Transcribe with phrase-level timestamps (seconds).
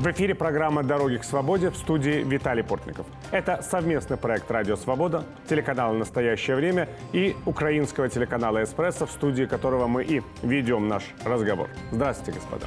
[0.00, 3.04] В эфире программа «Дороги к свободе» в студии Виталий Портников.
[3.32, 9.88] Это совместный проект «Радио Свобода», телеканала «Настоящее время» и украинского телеканала «Эспрессо», в студии которого
[9.88, 11.68] мы и ведем наш разговор.
[11.92, 12.64] Здравствуйте, господа.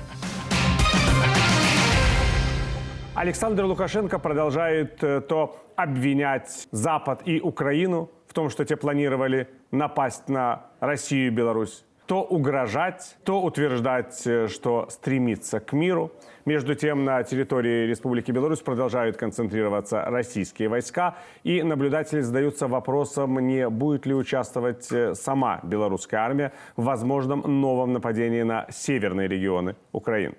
[3.16, 10.30] Александр Лукашенко продолжает э, то обвинять Запад и Украину в том, что те планировали напасть
[10.30, 16.12] на Россию и Беларусь, то угрожать, то утверждать, э, что стремится к миру.
[16.46, 23.70] Между тем, на территории Республики Беларусь продолжают концентрироваться российские войска, и наблюдатели задаются вопросом, не
[23.70, 30.36] будет ли участвовать э, сама белорусская армия в возможном новом нападении на северные регионы Украины.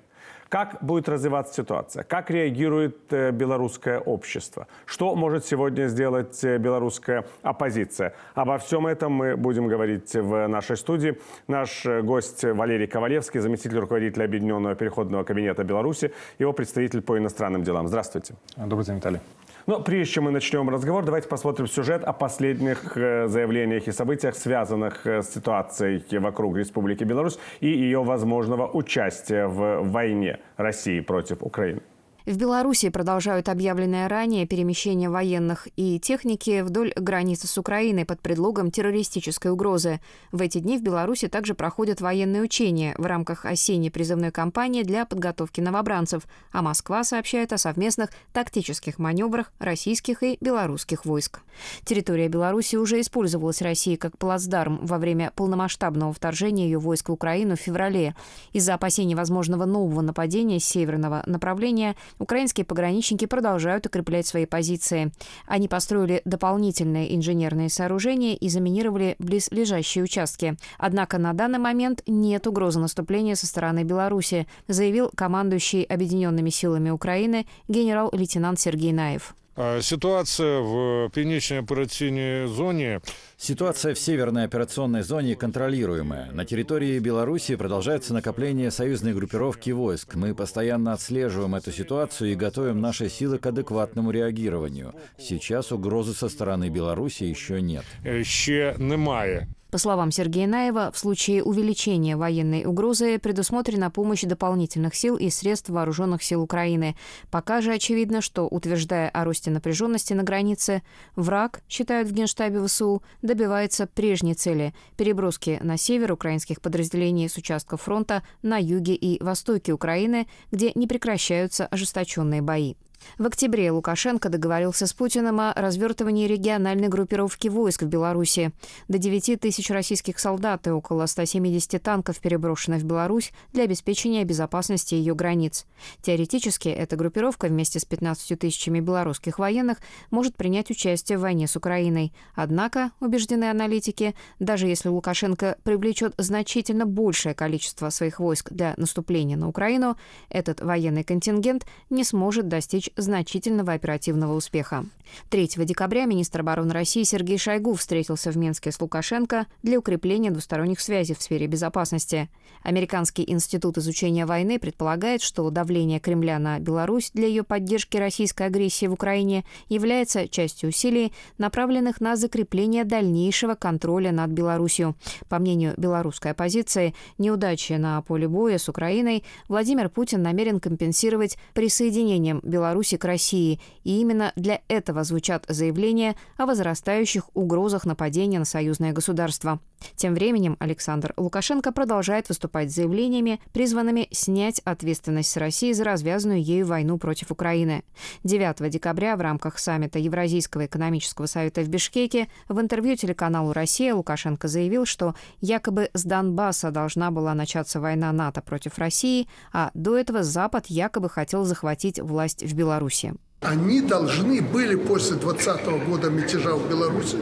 [0.49, 2.05] Как будет развиваться ситуация?
[2.05, 4.67] Как реагирует э, белорусское общество?
[4.87, 8.15] Что может сегодня сделать э, белорусская оппозиция?
[8.35, 11.19] Обо всем этом мы будем говорить в нашей студии.
[11.49, 17.63] Наш э, гость Валерий Ковалевский, заместитель руководителя Объединенного переходного кабинета Беларуси, его представитель по иностранным
[17.63, 17.89] делам.
[17.89, 18.35] Здравствуйте.
[18.57, 19.21] Добрый день, Виталий.
[19.67, 24.37] Но прежде чем мы начнем разговор, давайте посмотрим сюжет о последних э, заявлениях и событиях,
[24.37, 31.43] связанных э, с ситуацией вокруг Республики Беларусь и ее возможного участия в войне России против
[31.43, 31.81] Украины.
[32.27, 38.71] В Беларуси продолжают объявленное ранее перемещение военных и техники вдоль границы с Украиной под предлогом
[38.71, 40.01] террористической угрозы.
[40.33, 45.05] В эти дни в Беларуси также проходят военные учения в рамках осенней призывной кампании для
[45.05, 51.41] подготовки новобранцев, а Москва сообщает о совместных тактических маневрах российских и белорусских войск.
[51.85, 57.55] Территория Беларуси уже использовалась Россией как плацдарм во время полномасштабного вторжения ее войск в Украину
[57.57, 58.17] в феврале.
[58.55, 65.13] Из-за опасений возможного нового нападения с северного направления украинские пограничники продолжают укреплять свои позиции.
[65.47, 70.57] Они построили дополнительные инженерные сооружения и заминировали близлежащие участки.
[70.79, 77.47] Однако на данный момент нет угрозы наступления со стороны Беларуси, заявил командующий Объединенными силами Украины
[77.69, 79.35] генерал-лейтенант Сергей Наев.
[79.82, 83.00] Ситуация в північній операційній зоне
[83.42, 86.30] Ситуация в северной операционной зоне контролируемая.
[86.34, 90.16] На территории Беларуси продолжается накопление союзной группировки войск.
[90.16, 94.94] Мы постоянно отслеживаем эту ситуацию и готовим наши силы к адекватному реагированию.
[95.18, 97.86] Сейчас угрозы со стороны Беларуси еще нет.
[98.04, 99.48] Еще немає.
[99.75, 105.69] По словам Сергея Наева, в случае увеличения военной угрозы предусмотрена помощь дополнительных сил и средств
[105.69, 106.95] вооруженных сил Украины.
[107.29, 110.85] Пока же очевидно, что, утверждая о росте напряженности на границе,
[111.17, 117.83] враг, считают в Генштабе ВСУ, добивается прежней цели– переброски на север украинских подразделений с участков
[117.83, 122.77] фронта на юге и востоке Украины, где не прекращаются ожесточенные бои.
[123.19, 128.53] В октябре Лукашенко договорился с Путиным о развертывании региональной группировки войск в Беларуси.
[128.89, 134.95] До 9 тысяч российских солдат и около 170 танков переброшены в Беларусь для обеспечения безопасности
[134.95, 135.67] ее границ.
[136.03, 139.79] Теоретически, эта группировка вместе с 15 тысячами белорусских военных
[140.11, 142.13] может принять участие в войне с Украиной.
[142.35, 149.49] Однако, убеждены аналитики, даже если Лукашенко привлечет значительно большее количество своих войск для наступления на
[149.49, 149.97] Украину,
[150.29, 154.87] этот военный контингент не сможет достичь значительного оперативного успеха.
[155.31, 160.81] 3 декабря министр обороны России Сергей Шойгу встретился в Минске с Лукашенко для укрепления двусторонних
[160.81, 162.29] связей в сфере безопасности.
[162.63, 168.87] Американский институт изучения войны предполагает, что давление Кремля на Беларусь для ее поддержки российской агрессии
[168.87, 174.97] в Украине является частью усилий, направленных на закрепление дальнейшего контроля над Беларусью.
[175.29, 182.41] По мнению белорусской оппозиции, неудачи на поле боя с Украиной Владимир Путин намерен компенсировать присоединением
[182.43, 188.45] Беларуси Беларуси к России, и именно для этого звучат заявления о возрастающих угрозах нападения на
[188.45, 189.59] союзное государство.
[189.97, 196.43] Тем временем Александр Лукашенко продолжает выступать с заявлениями, призванными снять ответственность с России за развязанную
[196.43, 197.85] ею войну против Украины.
[198.25, 204.49] 9 декабря в рамках саммита Евразийского экономического совета в Бишкеке в интервью телеканалу «Россия» Лукашенко
[204.49, 210.23] заявил, что якобы с Донбасса должна была начаться война НАТО против России, а до этого
[210.23, 213.15] Запад якобы хотел захватить власть в Беларуси.
[213.41, 217.19] Они должны были после 2020 года мятежа в Беларуси,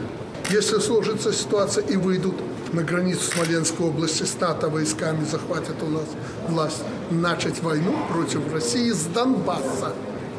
[0.49, 2.35] если сложится ситуация и выйдут
[2.73, 6.07] на границу Смоленской области с НАТО войсками, захватят у нас
[6.47, 9.93] власть, начать войну против России с Донбасса.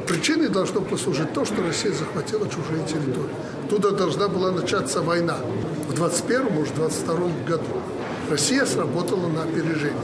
[0.08, 3.30] Причиной должно послужить то, что Россия захватила чужие территории.
[3.70, 5.38] Туда должна была начаться война
[5.88, 7.16] в 21 может, 22
[7.46, 7.64] году.
[8.28, 9.94] Россия сработала на опережение.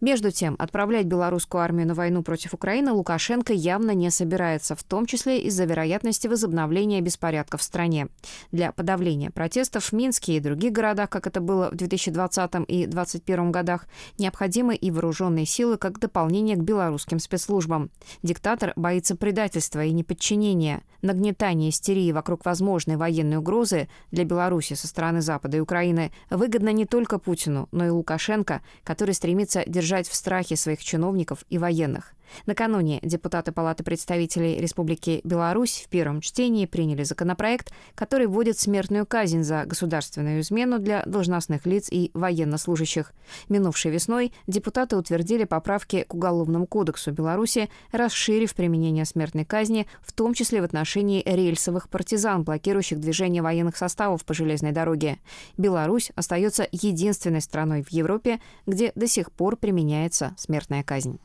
[0.00, 5.04] Между тем, отправлять белорусскую армию на войну против Украины Лукашенко явно не собирается, в том
[5.04, 8.08] числе из-за вероятности возобновления беспорядков в стране.
[8.50, 13.52] Для подавления протестов в Минске и других городах, как это было в 2020 и 2021
[13.52, 13.86] годах,
[14.16, 17.90] необходимы и вооруженные силы как дополнение к белорусским спецслужбам.
[18.22, 20.82] Диктатор боится предательства и неподчинения.
[21.02, 26.86] Нагнетание истерии вокруг возможной военной угрозы для Беларуси со стороны Запада и Украины выгодно не
[26.86, 32.12] только Путину, но и Лукашенко, который стремится держать держать в страхе своих чиновников и военных.
[32.46, 39.42] Накануне депутаты Палаты представителей Республики Беларусь в первом чтении приняли законопроект, который вводит смертную казнь
[39.42, 43.12] за государственную измену для должностных лиц и военнослужащих.
[43.48, 50.34] Минувшей весной депутаты утвердили поправки к Уголовному кодексу Беларуси, расширив применение смертной казни, в том
[50.34, 55.18] числе в отношении рельсовых партизан, блокирующих движение военных составов по железной дороге.
[55.56, 61.18] Беларусь остается единственной страной в Европе, где до сих пор применяется смертная казнь.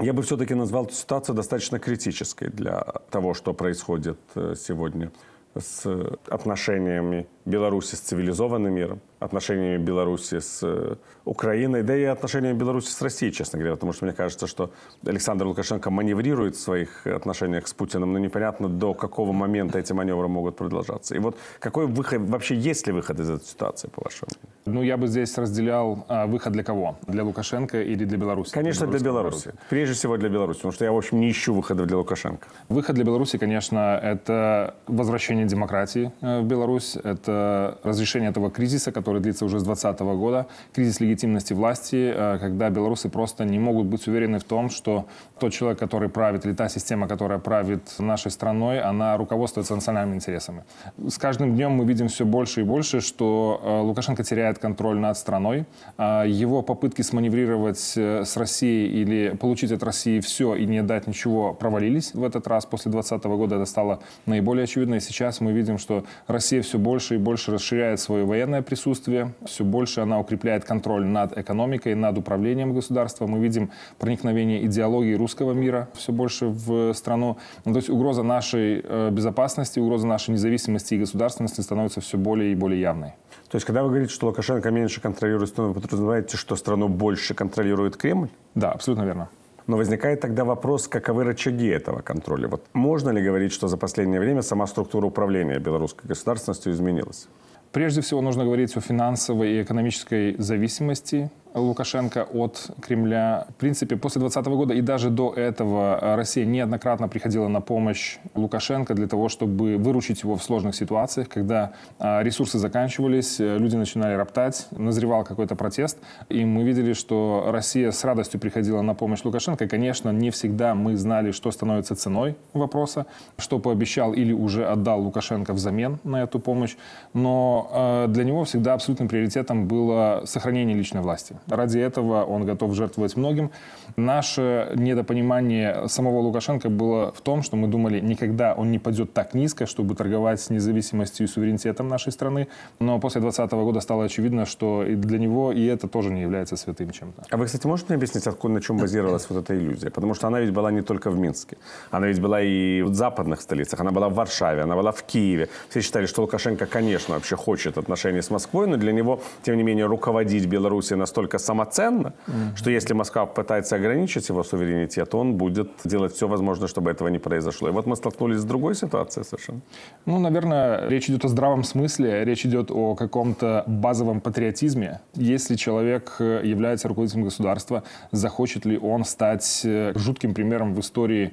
[0.00, 5.10] Я бы все-таки назвал эту ситуацию достаточно критической для того, что происходит э, сегодня
[5.56, 5.84] с
[6.28, 13.02] отношениями Беларуси с цивилизованным миром, отношениями Беларуси с э, Украиной, да и отношениями Беларуси с
[13.02, 14.70] Россией, честно говоря, потому что мне кажется, что
[15.06, 20.28] Александр Лукашенко маневрирует в своих отношениях с Путиным, но непонятно, до какого момента эти маневры
[20.28, 21.14] могут продолжаться.
[21.14, 24.80] И вот какой выход, вообще есть ли выход из этой ситуации, по вашему мнению?
[24.80, 26.98] Ну, я бы здесь разделял а, выход для кого?
[27.06, 28.52] Для Лукашенко или для Беларуси?
[28.52, 29.52] Конечно, для Беларуси.
[29.70, 32.46] Прежде всего для Беларуси, потому что я, в общем, не ищу выхода для Лукашенко.
[32.68, 37.37] Выход для Беларуси, конечно, это возвращение демократии э, в Беларусь, это
[37.82, 43.08] разрешение этого кризиса, который длится уже с 2020 года, кризис легитимности власти, э, когда белорусы
[43.08, 45.06] просто не могут быть уверены в том, что
[45.38, 50.64] тот человек, который правит, или та система, которая правит нашей страной, она руководствуется национальными интересами.
[51.08, 55.16] С каждым днем мы видим все больше и больше, что э, Лукашенко теряет контроль над
[55.16, 55.66] страной.
[55.98, 61.54] Его попытки сманеврировать э, с Россией или получить от России все и не дать ничего
[61.54, 62.66] провалились в этот раз.
[62.66, 64.96] После 2020 года это стало наиболее очевидно.
[64.96, 69.64] И сейчас мы видим, что Россия все больше и больше расширяет свое военное присутствие, все
[69.64, 73.26] больше она укрепляет контроль над экономикой, над управлением государства.
[73.26, 77.38] Мы видим проникновение идеологии русского мира все больше в страну.
[77.64, 82.52] Ну, то есть угроза нашей э, безопасности, угроза нашей независимости и государственности становится все более
[82.52, 83.14] и более явной.
[83.48, 87.34] То есть, когда вы говорите, что Лукашенко меньше контролирует страну, вы подразумеваете, что страну больше
[87.34, 88.28] контролирует Кремль?
[88.54, 89.28] Да, абсолютно верно.
[89.68, 92.48] Но возникает тогда вопрос, каковы рычаги этого контроля.
[92.48, 97.28] Вот можно ли говорить, что за последнее время сама структура управления белорусской государственностью изменилась?
[97.70, 103.46] Прежде всего нужно говорить о финансовой и экономической зависимости Лукашенко от Кремля.
[103.50, 108.94] В принципе, после 2020 года и даже до этого Россия неоднократно приходила на помощь Лукашенко
[108.94, 114.66] для того, чтобы выручить его в сложных ситуациях, когда а, ресурсы заканчивались, люди начинали роптать,
[114.70, 115.98] назревал какой-то протест.
[116.28, 119.64] И мы видели, что Россия с радостью приходила на помощь Лукашенко.
[119.64, 123.06] И, конечно, не всегда мы знали, что становится ценой вопроса,
[123.38, 126.76] что пообещал или уже отдал Лукашенко взамен на эту помощь.
[127.14, 131.37] Но для него всегда абсолютным приоритетом было сохранение личной власти.
[131.46, 133.50] Ради этого он готов жертвовать многим.
[133.96, 139.34] Наше недопонимание самого Лукашенко было в том, что мы думали, никогда он не пойдет так
[139.34, 142.48] низко, чтобы торговать с независимостью и суверенитетом нашей страны.
[142.80, 146.90] Но после 2020 года стало очевидно, что для него и это тоже не является святым
[146.90, 147.24] чем-то.
[147.30, 149.90] А вы, кстати, можете мне объяснить, откуда, на чем базировалась вот эта иллюзия?
[149.90, 151.56] Потому что она ведь была не только в Минске.
[151.90, 153.80] Она ведь была и в западных столицах.
[153.80, 155.48] Она была в Варшаве, она была в Киеве.
[155.68, 159.62] Все считали, что Лукашенко, конечно, вообще хочет отношений с Москвой, но для него, тем не
[159.62, 162.56] менее, руководить Белоруссией настолько настолько самоценно, mm-hmm.
[162.56, 167.18] что если Москва пытается ограничить его суверенитет, он будет делать все возможное, чтобы этого не
[167.18, 167.68] произошло.
[167.68, 169.60] И вот мы столкнулись с другой ситуацией совершенно.
[170.06, 175.00] Ну, наверное, речь идет о здравом смысле, речь идет о каком-то базовом патриотизме.
[175.14, 177.82] Если человек э, является руководителем государства,
[178.12, 181.32] захочет ли он стать э, жутким примером в истории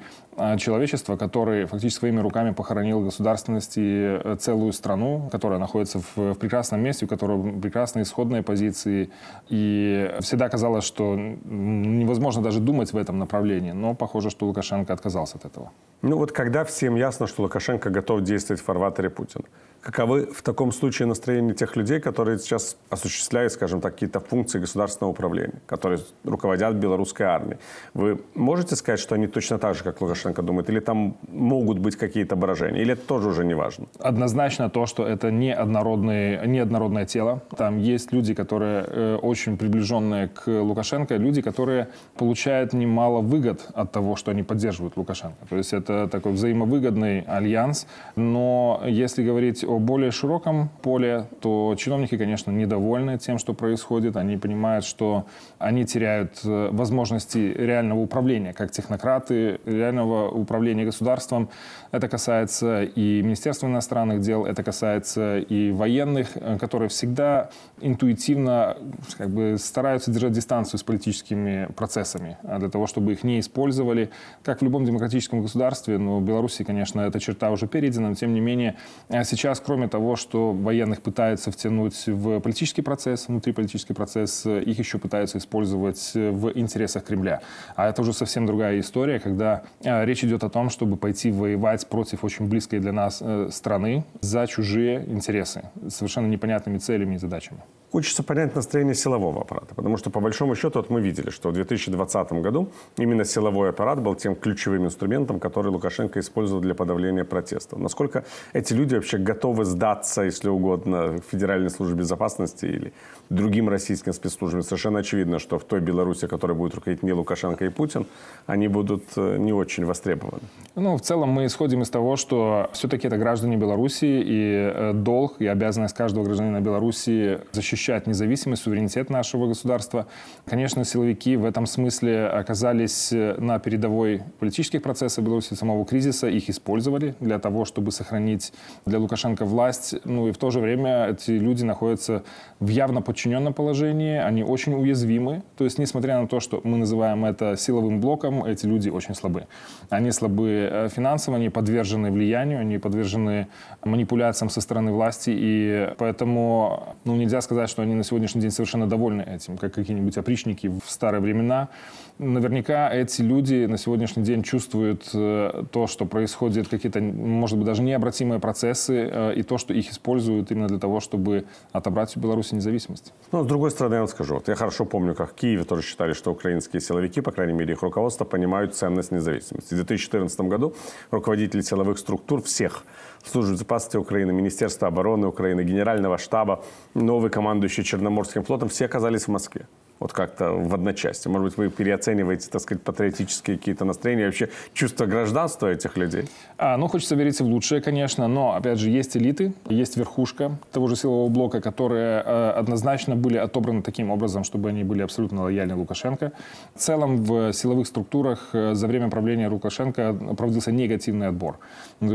[0.57, 6.35] человечества, который фактически своими руками похоронил государственность и э, целую страну, которая находится в, в
[6.35, 9.09] прекрасном месте, у которой прекрасные исходные позиции.
[9.49, 13.71] И всегда казалось, что невозможно даже думать в этом направлении.
[13.71, 15.71] Но похоже, что Лукашенко отказался от этого.
[16.01, 19.45] Ну вот когда всем ясно, что Лукашенко готов действовать в фарватере Путина,
[19.85, 25.11] каковы в таком случае настроения тех людей, которые сейчас осуществляют, скажем так, какие-то функции государственного
[25.11, 27.57] управления, которые руководят белорусской армией?
[27.93, 31.97] Вы можете сказать, что они точно так же, как Лукашенко думает, или там могут быть
[31.97, 33.85] какие-то брожения, или это тоже уже не важно?
[33.99, 37.41] Однозначно то, что это не, однородные, не однородное тело.
[37.55, 41.87] Там есть люди, которые э, очень приближенные к Лукашенко, люди, которые
[42.17, 45.45] получают немало выгод от того, что они поддерживают Лукашенко.
[45.47, 47.87] То есть это такой взаимовыгодный альянс.
[48.15, 54.15] Но если говорить о более широком поле, то чиновники, конечно, недовольны тем, что происходит.
[54.17, 55.25] Они понимают, что
[55.59, 61.49] они теряют э, возможности реального управления, как технократы, реального управления государством.
[61.91, 67.49] Это касается и Министерства иностранных дел, это касается и военных, э, которые всегда
[67.81, 68.77] интуитивно
[69.17, 74.09] как бы, стараются держать дистанцию с политическими процессами, для того, чтобы их не использовали.
[74.43, 78.33] Как в любом демократическом государстве, но в Беларуси, конечно, эта черта уже перейдена, но тем
[78.33, 78.75] не менее
[79.09, 84.79] э, сейчас, кроме того, что военных пытаются втянуть в политический процесс, внутриполитический процесс, э, их
[84.79, 87.41] еще пытаются использовать в интересах Кремля.
[87.75, 92.23] А это уже совсем другая история, когда речь идет о том, чтобы пойти воевать против
[92.23, 97.61] очень близкой для нас страны за чужие интересы, совершенно непонятными целями и задачами.
[97.95, 101.53] Хочется понять настроение силового аппарата, потому что по большому счету вот мы видели, что в
[101.53, 107.79] 2020 году именно силовой аппарат был тем ключевым инструментом, который Лукашенко использовал для подавления протестов.
[107.79, 112.91] Насколько эти люди вообще готовы сдаться, если угодно, Федеральной службе безопасности или
[113.29, 114.63] другим российским спецслужбам?
[114.63, 118.05] Совершенно очевидно, что в той Беларуси, которая будет руководить не Лукашенко и Путин,
[118.45, 120.43] они будут э, не очень востребованы.
[120.75, 125.35] Ну, в целом мы исходим из того, что все-таки это граждане Беларуси, и э, долг
[125.39, 130.07] и обязанность каждого гражданина Беларуси защищать независимость, суверенитет нашего государства.
[130.45, 136.49] Конечно, силовики в этом смысле оказались э, на передовой политических процессов Беларуси, самого кризиса, их
[136.49, 138.53] использовали для того, чтобы сохранить
[138.85, 139.95] для Лукашенко власть.
[140.03, 142.23] Ну и в то же время эти люди находятся
[142.59, 145.41] в явно подчиненном положении, они очень уязвимы.
[145.57, 149.47] То есть, несмотря на то, что мы называем это силовым блоком, эти люди очень слабы.
[149.89, 153.47] Они слабы э, финансово, они подвержены влиянию, они подвержены
[153.85, 158.85] манипуляциям со стороны власти, и поэтому ну, нельзя сказать, что они на сегодняшний день совершенно
[158.85, 161.69] довольны этим, как какие-нибудь опричники в старые времена.
[162.17, 167.83] Наверняка эти люди на сегодняшний день чувствуют э, то, что происходят какие-то, может быть, даже
[167.83, 171.43] необратимые процессы, э, и то, что их используют именно для того, чтобы
[171.73, 173.13] отобрать у Беларуси независимость.
[173.33, 175.81] Ну, с другой стороны, я вам скажу, вот я хорошо помню, как в Киеве тоже
[175.81, 179.73] считали, что украинские силовики, по крайней мере, их руководство, понимают ценность независимости.
[179.73, 180.73] В 2014 году
[181.11, 182.85] руководители силовых структур всех
[183.25, 189.31] служб безопасности Украины, Министерства обороны Украины, Генерального штаба, новый командующий Черноморским флотом, все оказались в
[189.31, 189.67] Москве
[189.99, 191.31] вот как-то в одночасье?
[191.31, 196.29] Может быть, вы переоцениваете, так сказать, патриотические какие-то настроения, вообще чувство гражданства этих людей?
[196.57, 200.87] А, ну, хочется верить в лучшее, конечно, но, опять же, есть элиты, есть верхушка того
[200.87, 205.75] же силового блока, которые э, однозначно были отобраны таким образом, чтобы они были абсолютно лояльны
[205.75, 206.31] Лукашенко.
[206.73, 211.57] В целом, в силовых структурах э, за время правления Лукашенко проводился негативный отбор.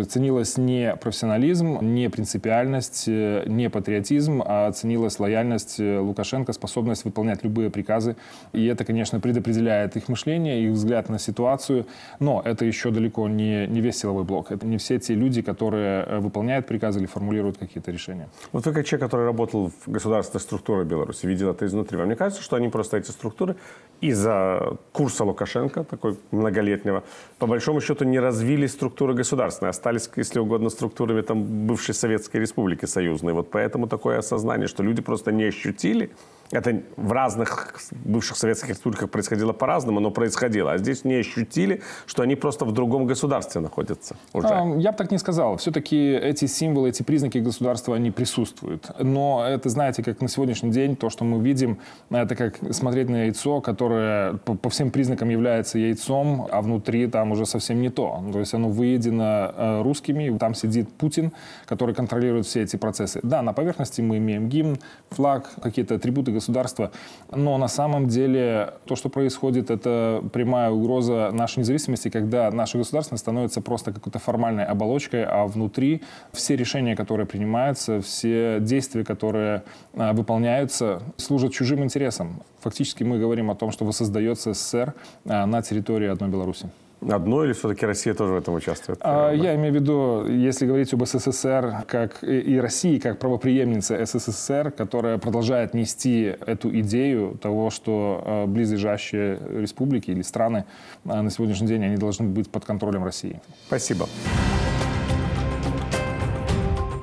[0.08, 7.42] Ценилась не профессионализм, не принципиальность, э, не патриотизм, а ценилась лояльность э, Лукашенко, способность выполнять
[7.44, 8.16] любые приказы.
[8.52, 11.86] И это, конечно, предопределяет их мышление, их взгляд на ситуацию.
[12.18, 14.52] Но это еще далеко не, не весь силовой блок.
[14.52, 18.28] Это не все те люди, которые э, выполняют приказы или формулируют какие-то решения.
[18.52, 21.98] Вот вы как человек, который работал в государственной структуре Беларуси, видел это изнутри.
[21.98, 23.56] Вам не кажется, что они просто эти структуры
[24.00, 27.02] из-за курса Лукашенко, такой многолетнего,
[27.38, 32.86] по большому счету не развили структуры государственные, остались, если угодно, структурами там, бывшей Советской Республики
[32.86, 33.32] Союзной.
[33.32, 36.10] Вот поэтому такое осознание, что люди просто не ощутили,
[36.50, 40.72] это в разных бывших советских республиках происходило по-разному, но происходило.
[40.72, 44.48] А здесь не ощутили, что они просто в другом государстве находятся уже.
[44.78, 45.56] Я бы так не сказал.
[45.56, 48.90] Все-таки эти символы, эти признаки государства, они присутствуют.
[48.98, 51.78] Но это, знаете, как на сегодняшний день, то, что мы видим,
[52.10, 57.46] это как смотреть на яйцо, которое по, всем признакам является яйцом, а внутри там уже
[57.46, 58.24] совсем не то.
[58.32, 61.32] То есть оно выедено э, русскими, там сидит Путин,
[61.66, 63.20] который контролирует все эти процессы.
[63.22, 64.78] Да, на поверхности мы имеем гимн,
[65.10, 66.90] флаг, какие-то атрибуты государства.
[67.30, 73.16] Но на самом деле то, что происходит, это прямая угроза нашей независимости, когда наше государство
[73.16, 79.62] становится просто какой-то формальной оболочкой, а внутри все решения, которые принимаются, все действия, которые
[79.94, 82.42] а, выполняются, служат чужим интересам.
[82.60, 84.94] Фактически мы говорим о том, что воссоздается СССР
[85.26, 86.68] а, на территории одной Беларуси.
[87.08, 88.98] Одно или все-таки Россия тоже в этом участвует?
[89.02, 94.70] А, я имею в виду, если говорить об СССР как и России как правоприемнице СССР,
[94.70, 100.64] которая продолжает нести эту идею того, что а, близлежащие республики или страны
[101.06, 103.40] а, на сегодняшний день они должны быть под контролем России.
[103.66, 104.06] Спасибо.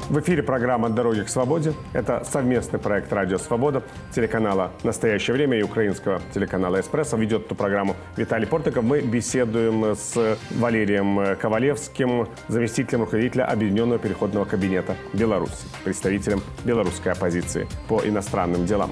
[0.10, 1.74] В эфире программа «Дороги к свободе».
[1.92, 3.84] Это совместный проект «Радио Свобода»,
[4.16, 7.18] телеканала «Настоящее время» и украинского телеканала «Эспрессо».
[7.18, 8.86] Ведет эту программу Виталий Портников.
[8.86, 18.00] Мы беседуем с Валерием Ковалевским, заместителем руководителя Объединенного переходного кабинета Беларуси, представителем белорусской оппозиции по
[18.00, 18.92] иностранным делам.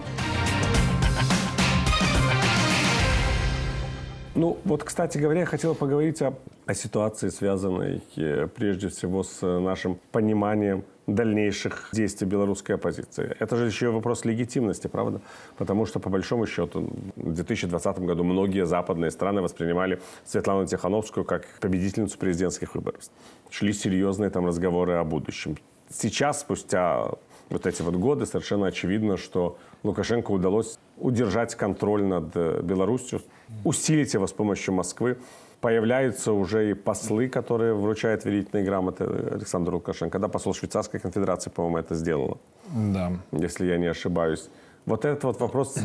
[4.36, 6.34] Ну, вот, кстати говоря, я хотел поговорить о,
[6.65, 13.35] о ситуации, связанной э, прежде всего с нашим пониманием дальнейших действий белорусской оппозиции.
[13.39, 15.21] Это же еще вопрос легитимности, правда?
[15.57, 21.45] Потому что, по большому счету, в 2020 году многие западные страны воспринимали Светлану Тихановскую как
[21.59, 23.01] победительницу президентских выборов.
[23.50, 25.57] Шли серьезные там разговоры о будущем.
[25.89, 27.12] Сейчас, спустя
[27.50, 33.21] вот эти вот годы, совершенно очевидно, что Лукашенко удалось удержать контроль над э, Беларусью,
[33.63, 35.17] усилить его с помощью Москвы
[35.62, 40.19] появляются уже и послы, которые вручают верительные грамоты Александру Лукашенко.
[40.19, 42.38] Да, посол Швейцарской конфедерации, по-моему, это сделала.
[42.74, 43.12] Да.
[43.31, 44.50] Если я не ошибаюсь.
[44.85, 45.77] Вот этот вот вопрос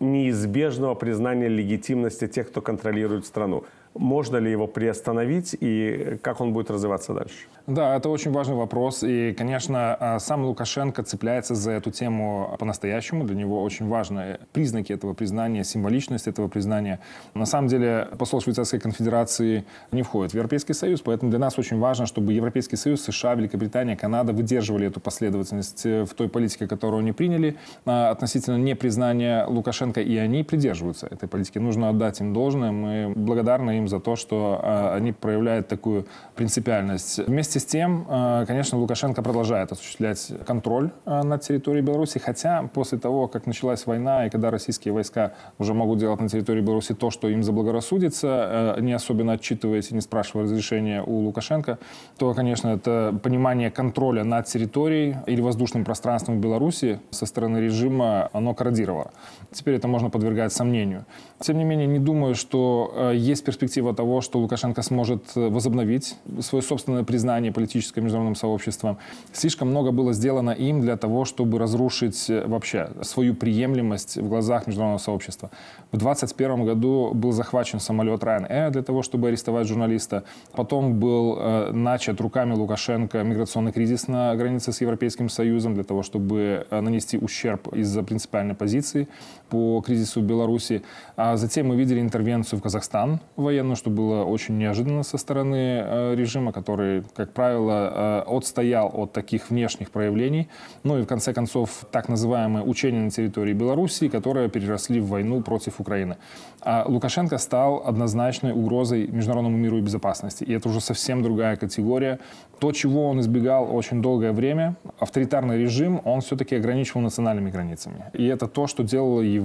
[0.00, 3.64] неизбежного признания легитимности тех, кто контролирует страну.
[3.94, 7.36] Можно ли его приостановить и как он будет развиваться дальше?
[7.66, 9.02] Да, это очень важный вопрос.
[9.02, 13.24] И, конечно, а, сам Лукашенко цепляется за эту тему по-настоящему.
[13.24, 17.00] Для него очень важны признаки этого признания, символичность этого признания.
[17.34, 21.78] На самом деле, посол Швейцарской конфедерации не входит в Европейский Союз, поэтому для нас очень
[21.78, 27.00] важно, чтобы Европейский Союз, США, Великобритания, Канада выдерживали эту последовательность э, в той политике, которую
[27.00, 31.58] они приняли а, относительно непризнания Лукашенко, и они придерживаются этой политики.
[31.58, 32.72] Нужно отдать им должное.
[32.72, 36.06] Мы благодарны им за то, что а, они проявляют такую
[36.40, 37.18] принципиальность.
[37.18, 42.98] Вместе с тем, э, конечно, Лукашенко продолжает осуществлять контроль э, над территорией Беларуси, хотя после
[42.98, 47.10] того, как началась война, и когда российские войска уже могут делать на территории Беларуси то,
[47.10, 51.78] что им заблагорассудится, э, не особенно отчитываясь и не спрашивая разрешения у Лукашенко,
[52.16, 58.54] то, конечно, это понимание контроля над территорией или воздушным пространством Беларуси со стороны режима, оно
[58.54, 59.10] корродировало.
[59.52, 61.04] Теперь это можно подвергать сомнению.
[61.38, 67.04] Тем не менее, не думаю, что есть перспектива того, что Лукашенко сможет возобновить свое собственное
[67.04, 68.98] признание политическое международным сообществом.
[69.32, 74.66] Слишком много было сделано им для того, чтобы разрушить э, вообще свою приемлемость в глазах
[74.66, 75.50] международного сообщества.
[75.92, 80.24] В 2021 году был захвачен самолет Ryanair для того, чтобы арестовать журналиста.
[80.52, 86.02] Потом был э, начат руками Лукашенко миграционный кризис на границе с Европейским Союзом для того,
[86.02, 89.08] чтобы э, нанести ущерб из-за принципиальной позиции
[89.50, 90.82] по кризису в Беларуси.
[91.16, 96.14] А затем мы видели интервенцию в Казахстан военную, что было очень неожиданно со стороны э,
[96.16, 100.48] режима, который, как правило, э, отстоял от таких внешних проявлений.
[100.84, 105.42] Ну и в конце концов так называемые учения на территории Беларуси, которые переросли в войну
[105.42, 106.16] против Украины.
[106.62, 110.44] А Лукашенко стал однозначной угрозой международному миру и безопасности.
[110.44, 112.18] И это уже совсем другая категория.
[112.58, 118.04] То, чего он избегал очень долгое время, авторитарный режим, он все-таки ограничивал национальными границами.
[118.12, 119.39] И это то, что делало его,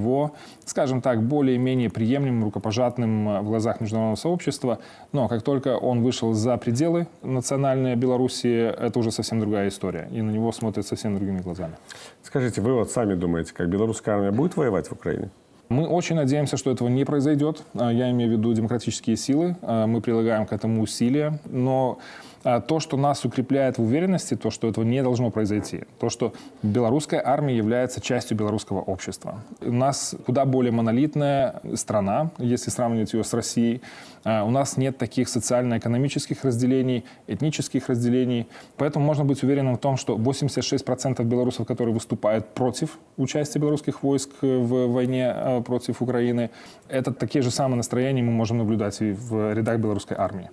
[0.66, 4.80] скажем так, более-менее приемлемым, рукопожатным в глазах международного сообщества.
[5.12, 10.08] Но как только он вышел за пределы национальной Белоруссии, это уже совсем другая история.
[10.12, 11.76] И на него смотрят совсем другими глазами.
[12.24, 15.30] Скажите, вы вот сами думаете, как белорусская армия будет воевать в Украине?
[15.70, 17.64] Мы очень надеемся, что этого не произойдет.
[17.74, 19.58] А, я имею в виду демократические силы.
[19.62, 21.40] А, мы прилагаем к этому усилия.
[21.46, 22.35] Но а,
[22.68, 27.22] то, что нас укрепляет в уверенности, то, что этого не должно произойти, то, что белорусская
[27.26, 29.44] армия является частью белорусского общества.
[29.62, 33.82] У нас куда более монолитная страна, если сравнивать ее с Россией.
[34.24, 38.48] А, у нас нет таких социально-экономических разделений, этнических разделений.
[38.78, 44.30] Поэтому можно быть уверенным в том, что 86% белорусов, которые выступают против участия белорусских войск
[44.42, 46.52] в войне а, против Украины,
[46.90, 50.50] это такие же самые настроения мы можем наблюдать и в рядах белорусской армии.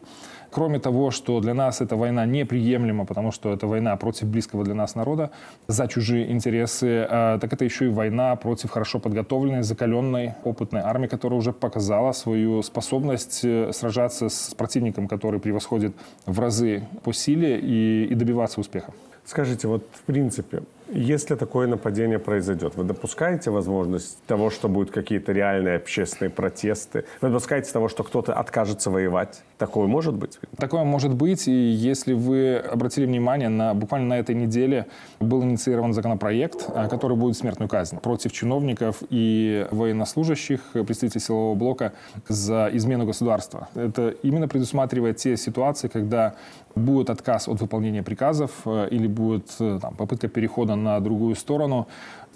[0.53, 4.75] Кроме того, что для нас эта война неприемлема, потому что это война против близкого для
[4.75, 5.31] нас народа,
[5.67, 11.07] за чужие интересы, а, так это еще и война против хорошо подготовленной, закаленной, опытной армии,
[11.07, 15.95] которая уже показала свою способность э, сражаться с противником, который превосходит
[16.27, 18.93] в разы по силе и, и добиваться успеха.
[19.25, 25.33] Скажите, вот в принципе, если такое нападение произойдет, вы допускаете возможность того, что будут какие-то
[25.33, 27.05] реальные общественные протесты?
[27.21, 29.43] Вы допускаете того, что кто-то откажется воевать?
[29.59, 30.39] Такое может быть?
[30.57, 31.49] Такое может быть.
[31.49, 34.87] И если вы обратили внимание, на, буквально на этой неделе
[35.21, 41.93] был инициирован законопроект, а, который будет смертную казнь против чиновников и военнослужащих, представителей силового блока
[42.29, 43.69] за измену государства.
[43.75, 46.35] Это именно предусматривает те ситуации, когда
[46.75, 51.87] будет отказ от выполнения приказов э, или будет э, там, попытка перехода на другую сторону.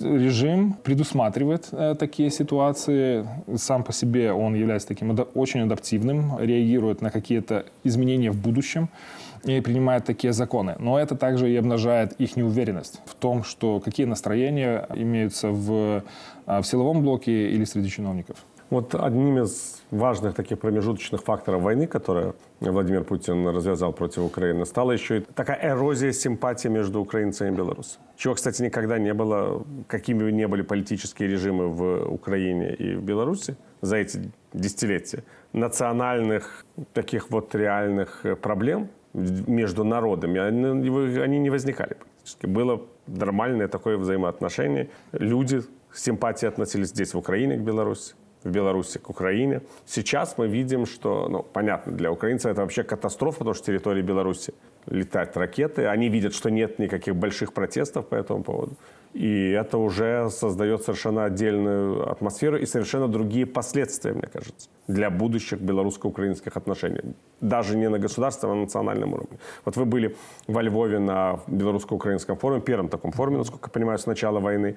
[0.00, 3.26] Режим предусматривает э, такие ситуации.
[3.56, 8.88] Сам по себе он является таким ада- очень адаптивным, реагирует на какие-то изменения в будущем
[9.44, 10.76] и принимает такие законы.
[10.78, 16.02] Но это также и обнажает их неуверенность в том, что какие настроения имеются в,
[16.46, 18.36] в силовом блоке или среди чиновников.
[18.68, 24.90] Вот одним из важных таких промежуточных факторов войны, которые Владимир Путин развязал против Украины, стала
[24.90, 28.04] еще и такая эрозия симпатии между украинцами и белорусами.
[28.16, 33.02] Чего, кстати, никогда не было, какими бы ни были политические режимы в Украине и в
[33.02, 35.22] Беларуси за эти десятилетия.
[35.52, 42.46] Национальных таких вот реальных проблем между народами, они не возникали практически.
[42.46, 44.88] Было нормальное такое взаимоотношение.
[45.12, 49.60] Люди с симпатией относились здесь, в Украине, к Беларуси в Беларуси к Украине.
[49.86, 54.54] Сейчас мы видим, что, ну, понятно, для украинцев это вообще катастрофа, потому что территории Беларуси
[54.86, 55.86] летают ракеты.
[55.86, 58.76] Они видят, что нет никаких больших протестов по этому поводу.
[59.14, 65.58] И это уже создает совершенно отдельную атмосферу и совершенно другие последствия, мне кажется, для будущих
[65.58, 67.14] белорусско-украинских отношений.
[67.40, 69.38] Даже не на государственном, а на национальном уровне.
[69.64, 74.06] Вот вы были во Львове на белорусско-украинском форуме, первом таком форуме, насколько я понимаю, с
[74.06, 74.76] начала войны.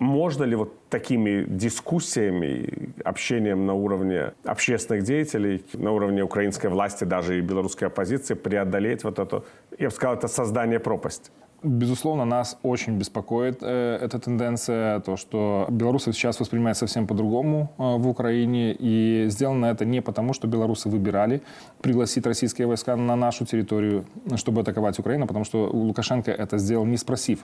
[0.00, 7.36] Можно ли вот такими дискуссиями, общением на уровне общественных деятелей, на уровне украинской власти, даже
[7.36, 9.44] и белорусской оппозиции преодолеть вот это,
[9.78, 11.30] я бы сказал, это создание пропасти?
[11.62, 17.82] Безусловно, нас очень беспокоит э, эта тенденция, то, что белорусы сейчас воспринимают совсем по-другому э,
[17.98, 18.74] в Украине.
[18.78, 21.42] И сделано это не потому, что белорусы выбирали
[21.80, 24.04] пригласить российские войска на нашу территорию,
[24.36, 27.40] чтобы атаковать Украину, потому что Лукашенко это сделал не спросив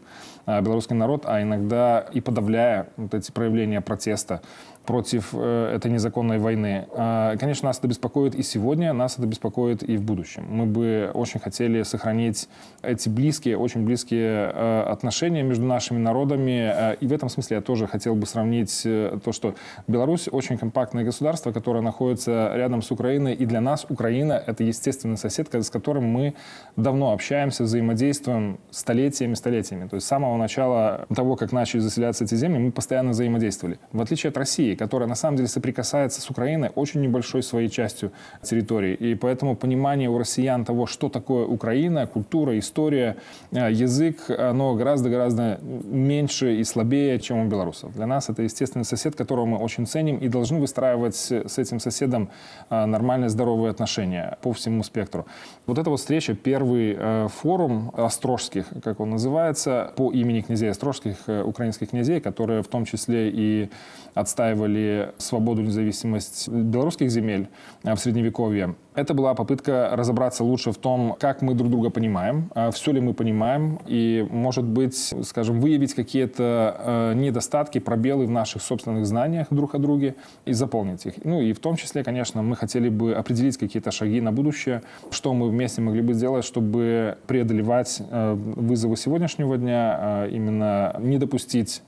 [0.47, 4.43] э, белорусский народ, а иногда и подавляя вот эти проявления протеста
[4.87, 6.87] против э, этой незаконной войны.
[6.93, 10.47] Э, конечно, нас это беспокоит и сегодня, нас это беспокоит и в будущем.
[10.49, 12.49] Мы бы очень хотели сохранить
[12.83, 16.73] эти близкие, очень близкие э, отношения между нашими народами.
[16.73, 19.55] Э, и в этом смысле я тоже хотел бы сравнить то, что
[19.89, 23.35] Беларусь очень компактное государство, которое находится рядом с Украиной.
[23.35, 26.35] И для нас Украина— это естественный сосед, с которым мы
[26.77, 29.89] давно общаемся, взаимодействуем столетиями, столетиями.
[29.89, 33.79] То есть с самого начала того, как начали заселяться эти земли, мы постоянно взаимодействовали.
[33.93, 38.13] В отличие от России, которая на самом деле соприкасается с Украиной очень небольшой своей частью
[38.43, 38.95] территории.
[38.95, 43.17] И поэтому понимание у россиян того, что такое Украина, культура, история,
[43.53, 47.93] э, язык, оно гораздо-гораздо меньше и слабее, чем у белорусов.
[47.95, 52.29] Для нас это естественный сосед, которого мы очень ценим и должны выстраивать с этим соседом
[52.71, 55.27] э, нормальные здоровые отношения по всему спектру.
[55.67, 61.17] Вот эта вот встреча, первый э, форум острожских, как он называется, по имени князей острожских,
[61.27, 63.71] украинских князей, которые в том числе и
[64.17, 67.49] отстаивали свободу, независимость белорусских земель
[67.85, 68.75] а, в Средневековье.
[68.95, 73.01] Это была попытка разобраться лучше в том, как мы друг друга понимаем, а, все ли
[73.01, 79.49] мы понимаем, и, может быть, скажем, выявить какие-то а, недостатки, пробелы в наших собственных знаниях
[79.51, 80.15] друг о друге
[80.47, 81.13] и заполнить их.
[81.23, 85.35] Ну и в том числе, конечно, мы хотели бы определить какие-то шаги на будущее, что
[85.35, 91.83] мы вместе могли бы сделать, чтобы преодолевать вызовы сегодняшнего дня, именно не допустить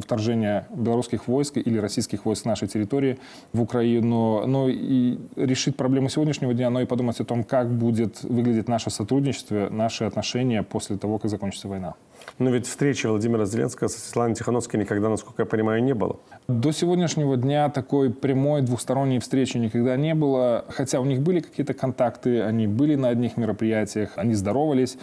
[0.00, 3.18] вторжения белорусских войск или российских войск с нашей территории
[3.52, 8.22] в Украину, но и решить проблему сегодняшнего дня, но и подумать о том, как будет
[8.22, 11.94] выглядеть наше сотрудничество, наши отношения после того, как закончится война.
[12.38, 16.16] Но ведь встречи Владимира Зеленского со Светланой Тихановской никогда, насколько я понимаю, не было.
[16.48, 20.64] До сегодняшнего дня такой прямой двухсторонней встречи никогда не было.
[20.68, 24.98] Хотя у них были какие-то контакты, они были на одних мероприятиях, они здоровались.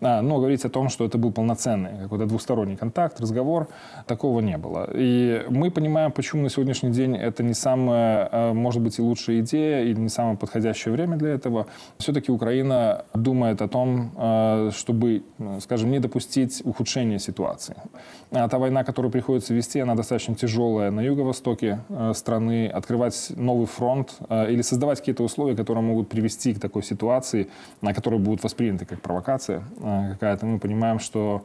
[0.00, 3.68] А, но говорить о том, что это был полноценный какой-то двусторонний контакт, разговор,
[4.06, 4.88] такого не было.
[4.92, 9.40] И мы понимаем, почему на сегодняшний день это не самая, а, может быть, и лучшая
[9.40, 11.66] идея, или не самое подходящее время для этого.
[11.98, 15.22] Все-таки Украина думает о том, а, чтобы,
[15.60, 17.76] скажем, не допустить ухудшения ситуации.
[18.32, 21.78] А та война, которую приходится вести, она достаточно тяжелая на юго-востоке
[22.14, 22.66] страны.
[22.66, 27.48] Открывать новый фронт или создавать какие-то условия, которые могут привести к такой ситуации,
[27.82, 29.62] на которые будут восприняты как провокация,
[30.12, 31.44] какая-то, мы понимаем, что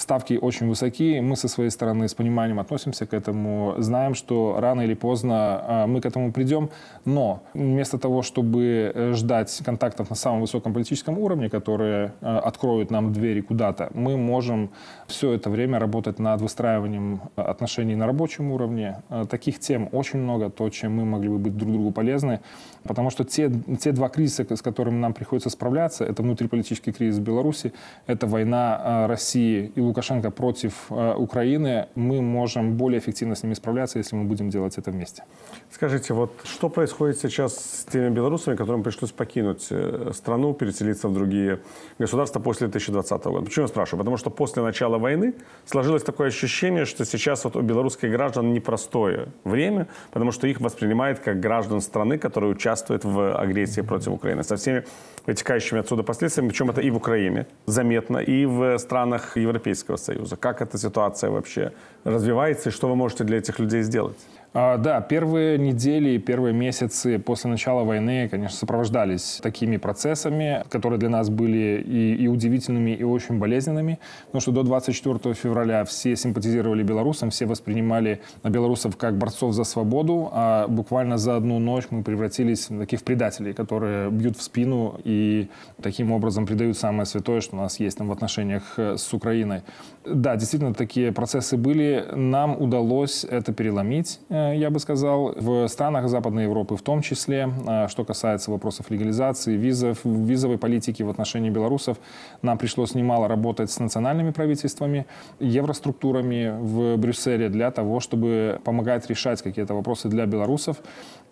[0.00, 1.22] ставки очень высокие.
[1.22, 5.86] Мы со своей стороны с пониманием относимся к этому, знаем, что рано или поздно а,
[5.86, 6.70] мы к этому придем.
[7.04, 12.90] Но вместо того, чтобы э, ждать контактов на самом высоком политическом уровне, которые а, откроют
[12.90, 14.70] нам двери куда-то, мы можем
[15.06, 19.02] все это время работать над выстраиванием отношений на рабочем уровне.
[19.08, 22.40] А, таких тем очень много, то, чем мы могли бы быть друг другу полезны.
[22.84, 27.22] Потому что те, те два кризиса, с которыми нам приходится справляться, это внутриполитический кризис в
[27.22, 27.72] Беларуси,
[28.06, 33.98] это война России и Лукашенко против э, Украины, мы можем более эффективно с ними справляться,
[33.98, 35.24] если мы будем делать это вместе.
[35.70, 41.14] Скажите, вот что происходит сейчас с теми белорусами, которым пришлось покинуть э, страну, переселиться в
[41.14, 41.58] другие
[41.98, 43.44] государства после 2020 года?
[43.44, 43.98] Почему я спрашиваю?
[43.98, 45.34] Потому что после начала войны
[45.66, 51.18] сложилось такое ощущение, что сейчас вот у белорусских граждан непростое время, потому что их воспринимают
[51.18, 54.84] как граждан страны, которые участвуют в агрессии против Украины, со всеми
[55.26, 59.36] вытекающими отсюда последствиями, причем это и в Украине заметно, и в странах
[59.78, 60.36] Европейского Союза.
[60.36, 61.72] Как эта ситуация вообще
[62.04, 64.16] развивается и что вы можете для этих людей сделать?
[64.54, 71.10] А, Да, первые недели, первые месяцы после начала войны, конечно, сопровождались такими процессами, которые для
[71.10, 76.82] нас были и, и удивительными, и очень болезненными, потому что до 24 февраля все симпатизировали
[76.82, 82.70] белорусам, все воспринимали белорусов как борцов за свободу, а буквально за одну ночь мы превратились
[82.70, 85.48] в таких предателей, которые бьют в спину и
[85.82, 89.60] таким образом предают самое святое, что у нас есть там в отношениях э, с Украиной.
[90.06, 92.06] Да, действительно, такие процессы были.
[92.14, 97.48] Нам удалось это переломить, э, я бы сказал, в странах Западной Европы в том числе.
[97.66, 101.98] Э, Что касается вопросов легализации, визов, визовой политики в отношении белорусов,
[102.42, 105.06] нам пришлось немало работать с национальными правительствами,
[105.40, 110.76] евроструктурами в Брюсселе для того, чтобы помогать решать какие-то вопросы для белорусов.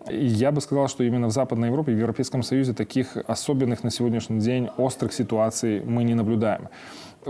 [0.09, 4.39] Я бы сказал, что именно в Западной Европе, в Европейском Союзе таких особенных на сегодняшний
[4.39, 6.69] день острых ситуаций мы не наблюдаем.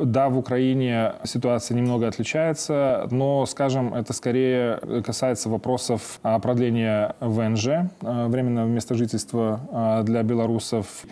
[0.04, 7.68] Да, в Украине ситуация немного отличается, но, скажем, это скорее касается вопросов а, продления ВНЖ,
[8.02, 11.06] а, временного места жительства а, для белорусов.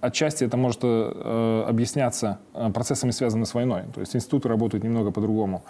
[0.00, 3.82] Отчасти это может э, объясняться э, процессами, связанными с войной.
[3.94, 5.62] То есть институты работают немного по-другому.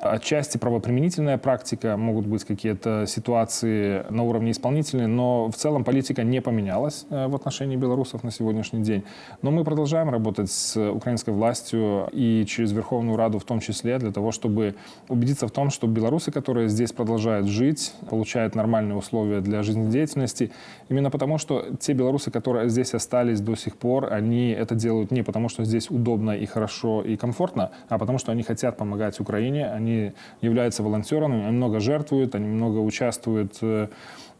[0.00, 6.40] Отчасти правоприменительная практика, могут быть какие-то ситуации на уровне исполнительной, но в целом политика не
[6.40, 9.04] поменялась э, в отношении белорусов на сегодняшний день.
[9.42, 14.10] Но мы продолжаем работать с украинской властью и через Верховную Раду в том числе для
[14.10, 14.74] того, чтобы
[15.08, 20.50] убедиться в том, что белорусы, которые здесь продолжают жить, получают нормальные условия для жизнедеятельности,
[20.88, 25.22] именно потому, что те белорусы, которые здесь остались до сих пор, они это делают не
[25.22, 29.66] потому, что здесь удобно и хорошо и комфортно, а потому, что они хотят помогать Украине,
[29.66, 33.88] они являются волонтерами, они много жертвуют, они много участвуют э,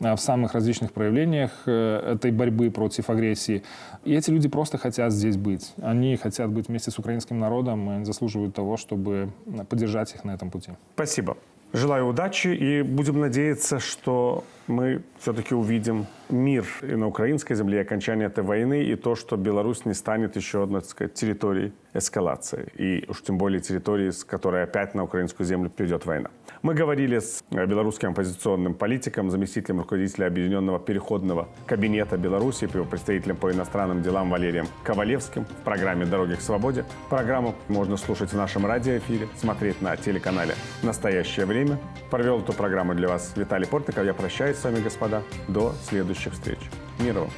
[0.01, 3.63] в самых различных проявлениях э, этой борьбы против агрессии.
[4.05, 5.73] И эти люди просто хотят здесь быть.
[5.83, 9.31] Они хотят быть вместе с украинским народом, и они заслуживают того, чтобы
[9.69, 10.73] поддержать их на этом пути.
[10.95, 11.37] Спасибо.
[11.73, 17.81] Желаю удачи и будем надеяться, что мы все-таки увидим мир и на украинской земле, и
[17.83, 22.69] окончание этой войны, и то, что Беларусь не станет еще одной, так сказать, территорией эскалации.
[22.75, 26.31] И уж тем более территорией, с которой опять на украинскую землю придет война.
[26.63, 34.03] Мы говорили с белорусским оппозиционным политиком, заместителем руководителя Объединенного переходного кабинета Беларуси, представителем по иностранным
[34.03, 36.85] делам Валерием Ковалевским в программе «Дороги к свободе».
[37.09, 41.79] Программу можно слушать в нашем радиоэфире, смотреть на телеканале «Настоящее время».
[42.11, 44.05] Провел эту программу для вас Виталий Портников.
[44.05, 45.23] Я прощаюсь с вами, господа.
[45.49, 46.59] До следующих встреч.
[46.99, 47.31] Мира вам.